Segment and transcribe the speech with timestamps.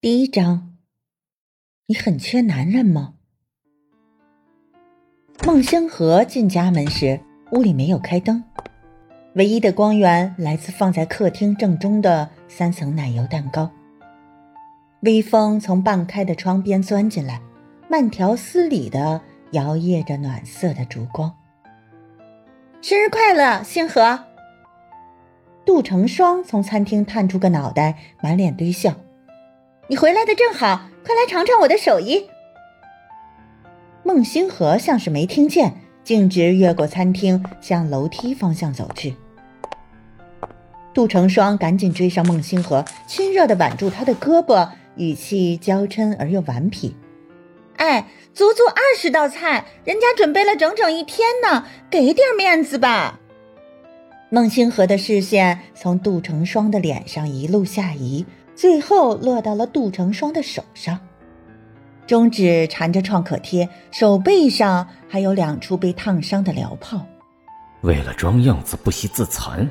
[0.00, 0.76] 第一章，
[1.86, 3.14] 你很缺男人吗？
[5.44, 7.18] 孟星河进家门时，
[7.50, 8.44] 屋里没有开灯，
[9.34, 13.68] 唯一的光源来自放在客厅正中的三层奶油蛋糕。
[15.00, 17.42] 微风从半开的窗边钻进来，
[17.90, 19.20] 慢条斯理的
[19.50, 21.34] 摇曳着暖色的烛光。
[22.80, 24.26] 生日快乐，星河！
[25.66, 28.94] 杜成双从餐厅探出个脑袋，满脸堆笑。
[29.90, 32.28] 你回来的正好，快来尝尝我的手艺。
[34.02, 39.16] 孟星河像是没听见，径直越过餐厅，向楼梯方向走去。
[40.92, 46.94] 杜成双赶紧追上孟星河，亲热的挽住他的胳膊，语气娇嗔而又顽皮
[47.76, 53.20] ：“哎，足足二十道菜，人家准备了整整一天呢，给点面子吧。”
[54.28, 58.26] 孟星河的视线从杜成双的脸上一路下移。
[58.58, 60.98] 最后落到了杜成双的手上，
[62.08, 67.06] 中指缠着创可贴，手背上还有两处被烫伤的燎泡。
[67.82, 69.70] 为了装样子不惜自残，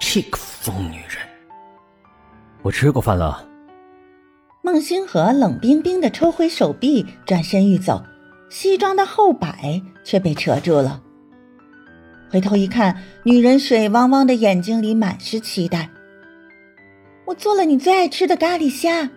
[0.00, 1.18] 这个疯女人！
[2.62, 3.46] 我吃过饭了。
[4.62, 8.02] 孟星河冷冰冰的抽回手臂，转身欲走，
[8.48, 11.02] 西装的后摆却被扯住了。
[12.30, 15.90] 回头一看，女人水汪汪的眼睛里满是期待。
[17.26, 19.10] 我做了你最爱吃的咖喱虾，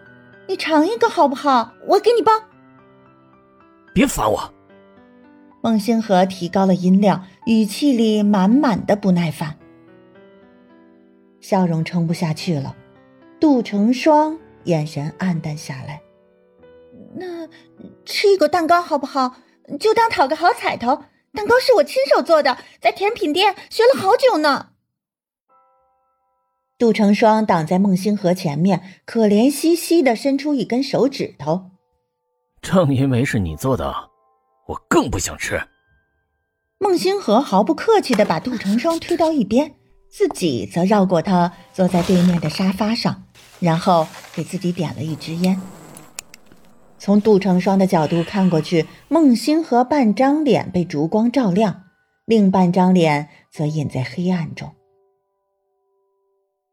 [0.47, 1.73] 你尝一个好不好？
[1.85, 2.31] 我给你包。
[3.93, 4.53] 别烦我！
[5.61, 9.57] 孟星河提高了音量，语气里满满的不耐烦。
[11.41, 12.75] 笑容撑不下去了，
[13.39, 16.01] 杜成双眼神暗淡下来。
[17.15, 17.47] 那
[18.05, 19.35] 吃一个蛋糕好不好？
[19.79, 21.03] 就当讨个好彩头。
[21.33, 24.69] 蛋糕是我亲手做的，在甜品店学了好久呢。
[26.79, 31.71] 杜成双挡在孟星河前面，可怜兮兮的伸出一根手指头。
[32.61, 33.91] 正因为是你做的，
[34.67, 35.59] 我更不想吃。
[36.77, 39.73] 孟星河毫不客气的把杜成双推到一边，
[40.07, 43.23] 自己则绕过他，坐在对面的沙发上，
[43.59, 44.05] 然后
[44.35, 45.59] 给自己点了一支烟。
[46.99, 51.85] 从杜成双的角度看过去，孟星河半张脸被烛光照亮，
[52.25, 54.71] 另半张脸则隐在黑暗中。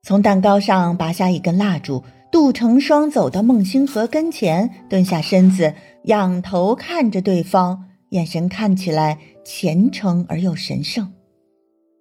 [0.05, 5.73] 从蛋糕上拔下一根蜡烛，杜成双走到孟星河跟前，蹲下身子，
[6.05, 11.11] 仰头看着对方，眼神看起来虔诚而又神圣。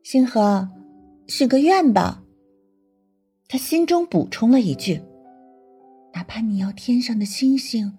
[0.03, 0.67] 星河，
[1.27, 2.21] 许个愿吧。
[3.47, 5.01] 他心中补充了一句
[6.13, 7.97] ：“哪怕你要天上的星星，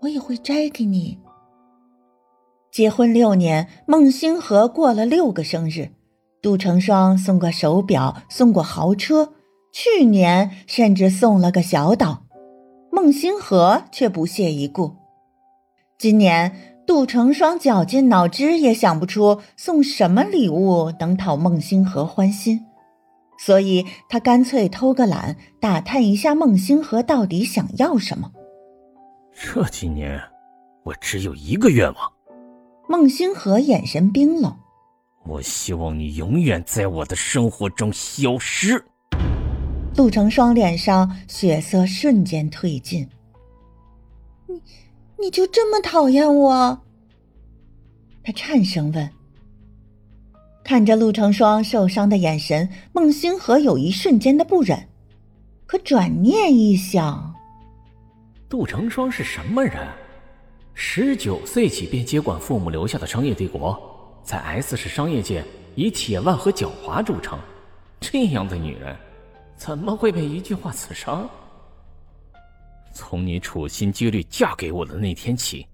[0.00, 1.16] 我也会摘给你。”
[2.72, 5.90] 结婚六年，孟星河过了六个生日，
[6.42, 9.33] 杜成双送过手表，送过豪车。
[9.74, 12.22] 去年甚至送了个小岛，
[12.92, 14.94] 孟星河却不屑一顾。
[15.98, 16.54] 今年
[16.86, 22.64] 杜成双绞尽脑汁也想不出送什么礼物能讨孟星河欢心，
[23.36, 28.30] 所以他干脆偷个懒，打探一下孟星河到底想要什么。
[29.32, 30.20] 这几年，
[30.84, 32.12] 我只有一个愿望。
[32.88, 34.56] 孟星河眼神冰冷，
[35.26, 38.80] 我希望你永远在我的生活中消失。
[39.94, 43.08] 杜成双脸上血色瞬间褪尽。
[44.48, 44.60] 你，
[45.20, 46.80] 你就这么讨厌我？
[48.24, 49.08] 他颤声问。
[50.64, 54.88] 看着陆成双受伤的眼神，孟星河有一瞬间的不忍，
[55.66, 57.32] 可转念一想，
[58.48, 59.86] 杜成双是什么人？
[60.72, 63.78] 十九岁起便接管父母留下的商业帝国，
[64.24, 65.44] 在 S 市商业界
[65.76, 67.38] 以铁腕和狡猾著称，
[68.00, 68.96] 这样的女人。
[69.56, 71.28] 怎么会被一句话刺伤？
[72.92, 75.66] 从你处心积虑嫁给我的那天起，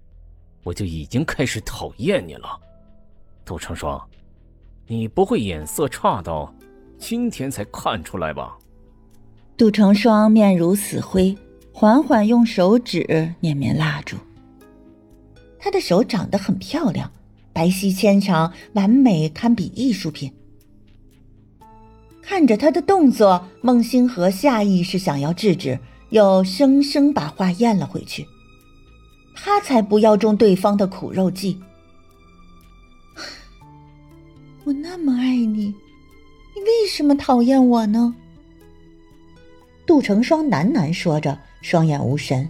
[0.63, 2.59] 我就已经开始讨厌你了，
[3.45, 4.01] 杜成双，
[4.87, 6.51] 你不会眼色差到
[6.97, 8.57] 今天才看出来吧？
[9.57, 11.37] 杜成双面如死灰，
[11.71, 14.17] 缓缓用手指捻灭蜡烛。
[15.59, 17.11] 他的手长得很漂亮，
[17.53, 20.33] 白皙纤长，完美堪比艺术品。
[22.31, 25.77] 看着他的动作，孟星河下意识想要制止，
[26.11, 28.25] 又生生把话咽了回去。
[29.35, 31.59] 他才不要中对方的苦肉计。
[34.63, 38.15] 我那么爱你，你为什么讨厌我呢？
[39.85, 42.49] 杜成双喃喃说着，双眼无神。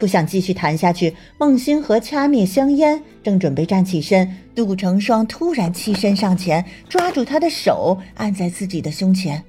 [0.00, 9.44] 不想继续谈下去，孟星河掐灭香烟，正准备站起身，杜成双突然欺身上前，抓住他的手，按在自己的胸前。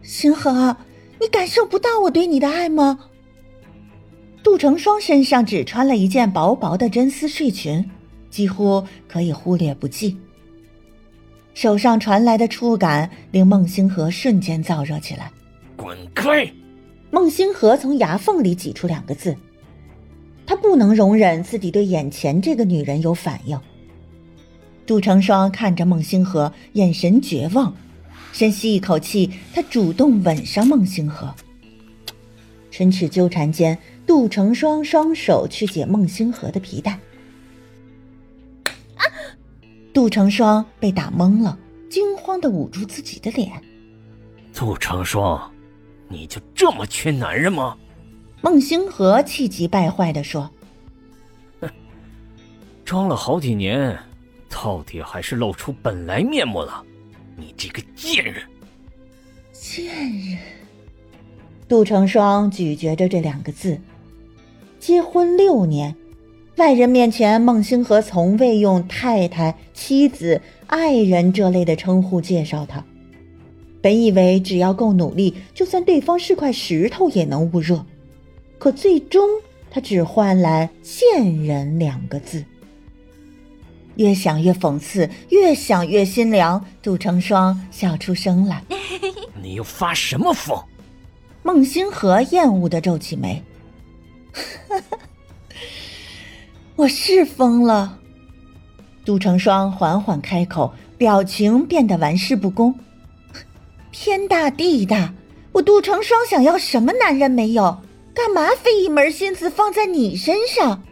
[0.00, 0.74] 星河，
[1.20, 2.98] 你感受不到我对你的爱吗？
[4.42, 7.88] 杜成双身上只穿了一件薄薄的真丝睡裙，
[8.30, 10.16] 几乎可以忽略不计。
[11.52, 15.30] 手上传来的触感令孟星河瞬间燥热起来。
[15.76, 16.50] 滚开！
[17.12, 19.36] 孟星河从牙缝里挤出两个字。
[20.46, 23.60] 他不能容忍自己对眼前这个女人有反应。
[24.86, 27.76] 杜成双看着孟星河，眼神绝望，
[28.32, 31.32] 深吸一口气，他主动吻上孟星河。
[32.70, 36.92] 唇齿纠缠间，杜成双双手去解孟星河的皮带。
[38.96, 39.04] 啊！
[39.92, 41.58] 杜成双被打懵了，
[41.90, 43.52] 惊慌的捂住自己的脸。
[44.54, 45.51] 杜成双，
[46.12, 47.74] 你就这么缺男人吗？
[48.42, 50.50] 孟星河气急败坏的说
[51.60, 51.70] ：“哼，
[52.84, 53.98] 装了好几年，
[54.50, 56.84] 到底还是露出本来面目了，
[57.34, 58.42] 你这个贱人！”
[59.52, 60.38] 贱人。
[61.66, 63.80] 杜成双咀嚼着这两个字。
[64.78, 65.96] 结婚六年，
[66.56, 72.84] 外人面前，孟星河从未用太太、妻子、爱人这类的称呼介绍他。
[73.82, 77.84] 本以为只要够努力，就算对方是块石头也能捂热。
[78.58, 79.28] 可最终，
[79.70, 82.44] 他只换来“贱人”两个字。
[83.96, 86.64] 越想越讽刺，越想越心凉。
[86.80, 88.62] 杜成双笑出声来
[89.42, 90.58] ：“你又发什么疯？”
[91.42, 93.42] 孟星河厌恶的皱起眉
[96.76, 97.98] ：“我是疯了。”
[99.04, 102.78] 杜成双缓缓开口，表情变得玩世不恭
[103.92, 105.14] ：“天大地大，
[105.52, 107.78] 我杜成双想要什么男人没有？”
[108.14, 110.82] 干嘛非一门心思放在你身上？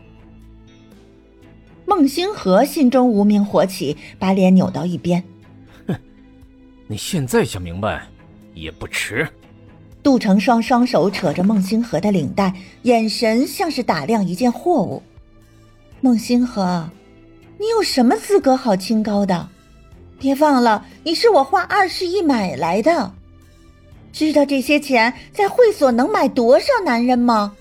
[1.85, 5.23] 孟星河心中无名火起，把脸扭到一边。
[5.87, 5.95] 哼，
[6.87, 8.07] 你现在想明白
[8.55, 9.29] 也不迟。
[10.03, 15.03] 杜成双双手扯着孟星河的领带，眼神像是打量一件货物。
[16.01, 16.89] 孟星河，
[17.59, 19.47] 你有什么资格好清高的？
[20.21, 23.15] 别忘了，你是我花二十亿买来的。
[24.13, 27.57] 知道这些钱在会所能买多少男人吗？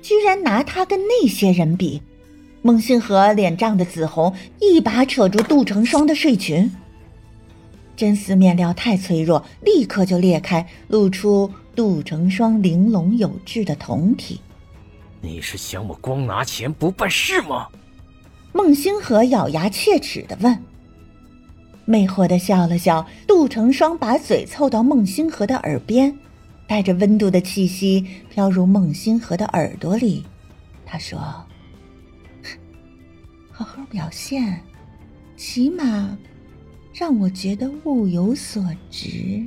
[0.00, 2.00] 居然拿他跟那些人比，
[2.62, 6.70] 孟星河脸涨得紫红，一把扯住杜成双的睡裙。
[7.96, 14.40] 真丝面料太脆弱，立刻就裂开，露出杜成双玲珑有致的胴体。
[15.20, 17.66] 你是想我光拿钱不办事吗？
[18.52, 20.62] 孟星河咬牙切齿的问。
[21.84, 26.16] 魅惑的笑了笑，杜成双把嘴凑到孟星河的耳边，
[26.66, 30.24] 带着温度的气息飘入孟星河的耳朵里。
[30.86, 31.18] 他说
[33.50, 34.60] ：“好好表现，
[35.36, 36.16] 起码
[36.94, 39.44] 让我觉得物有所值。”